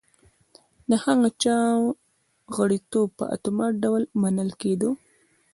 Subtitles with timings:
[1.03, 1.57] هغه چا
[2.55, 4.89] غړیتوب په اتومات ډول منل کېده